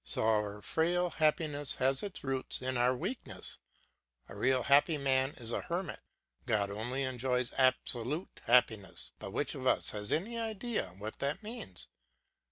[0.03, 3.59] So our frail happiness has its roots in our weakness.
[4.29, 5.99] A really happy man is a hermit;
[6.47, 11.87] God only enjoys absolute happiness; but which of us has any idea what that means?